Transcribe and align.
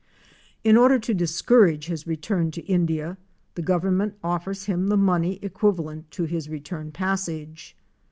In 0.63 0.77
order 0.77 0.97
to 0.97 1.13
discourage 1.13 1.85
his 1.85 2.07
return 2.07 2.49
to 2.53 2.65
India, 2.65 3.19
the 3.53 3.61
government 3.61 4.15
offers 4.23 4.63
him 4.63 4.87
the 4.87 4.97
money 4.97 5.37
equivalent 5.43 6.09
to 6.09 6.23
his 6.23 6.49
return 6.49 6.91
passage. 6.91 7.77